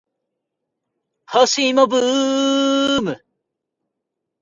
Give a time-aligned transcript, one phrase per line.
[1.27, 3.23] 干し芋ブーム